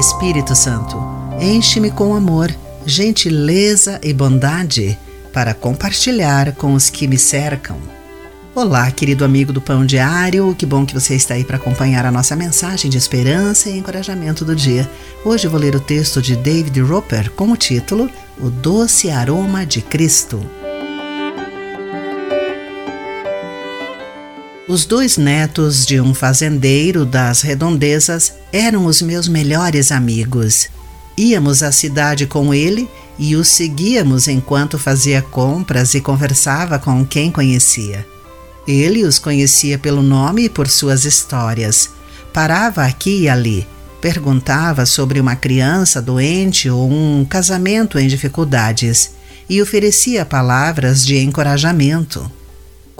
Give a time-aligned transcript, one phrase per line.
[0.00, 0.96] Espírito Santo,
[1.38, 2.50] enche-me com amor,
[2.86, 4.98] gentileza e bondade
[5.30, 7.76] para compartilhar com os que me cercam.
[8.54, 12.10] Olá, querido amigo do Pão Diário, que bom que você está aí para acompanhar a
[12.10, 14.90] nossa mensagem de esperança e encorajamento do dia.
[15.22, 18.08] Hoje vou ler o texto de David Roper com o título
[18.40, 20.40] O Doce Aroma de Cristo.
[24.70, 30.68] Os dois netos de um fazendeiro das redondezas eram os meus melhores amigos.
[31.18, 37.32] Íamos à cidade com ele e o seguíamos enquanto fazia compras e conversava com quem
[37.32, 38.06] conhecia.
[38.64, 41.90] Ele os conhecia pelo nome e por suas histórias.
[42.32, 43.66] Parava aqui e ali,
[44.00, 49.10] perguntava sobre uma criança doente ou um casamento em dificuldades
[49.48, 52.30] e oferecia palavras de encorajamento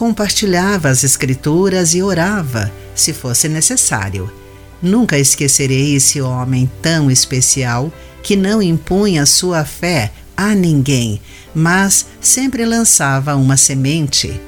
[0.01, 4.33] compartilhava as Escrituras e orava, se fosse necessário.
[4.81, 11.21] Nunca esquecerei esse homem tão especial que não impunha sua fé a ninguém,
[11.55, 14.41] mas sempre lançava uma semente.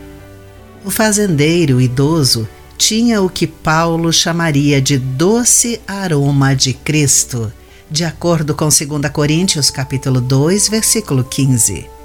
[0.87, 2.48] O fazendeiro idoso
[2.79, 7.53] tinha o que Paulo chamaria de doce aroma de Cristo,
[7.91, 8.81] de acordo com 2
[9.13, 12.02] Coríntios capítulo 2, versículo 15.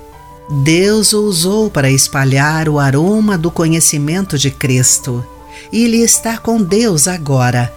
[0.49, 5.25] Deus o usou para espalhar o aroma do conhecimento de Cristo.
[5.73, 7.73] Ele está com Deus agora.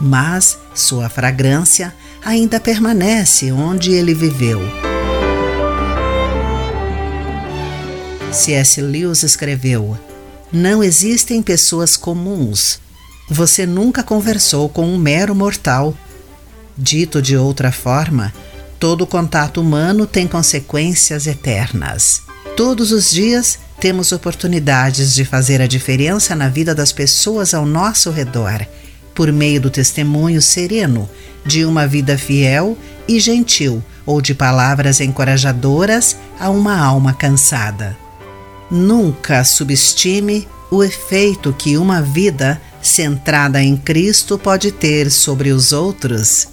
[0.00, 1.92] Mas sua fragrância
[2.24, 4.60] ainda permanece onde ele viveu.
[8.32, 8.80] C.S.
[8.80, 9.98] Lewis escreveu:
[10.52, 12.78] Não existem pessoas comuns.
[13.28, 15.92] Você nunca conversou com um mero mortal.
[16.78, 18.32] Dito de outra forma,
[18.78, 22.22] Todo contato humano tem consequências eternas.
[22.56, 28.10] Todos os dias temos oportunidades de fazer a diferença na vida das pessoas ao nosso
[28.10, 28.66] redor,
[29.14, 31.08] por meio do testemunho sereno,
[31.44, 32.76] de uma vida fiel
[33.08, 37.96] e gentil ou de palavras encorajadoras a uma alma cansada.
[38.70, 46.48] Nunca subestime o efeito que uma vida centrada em Cristo pode ter sobre os outros.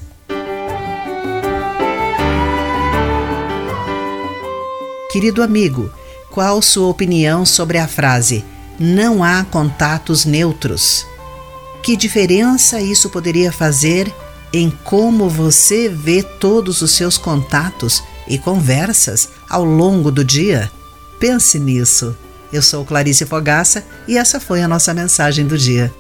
[5.14, 5.92] Querido amigo,
[6.32, 8.44] qual sua opinião sobre a frase
[8.80, 11.06] não há contatos neutros?
[11.84, 14.12] Que diferença isso poderia fazer
[14.52, 20.72] em como você vê todos os seus contatos e conversas ao longo do dia?
[21.20, 22.18] Pense nisso.
[22.52, 25.94] Eu sou Clarice Fogaça e essa foi a nossa mensagem do dia.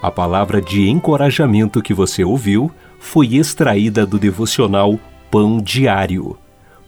[0.00, 5.00] A palavra de encorajamento que você ouviu foi extraída do devocional
[5.32, 6.38] Pão Diário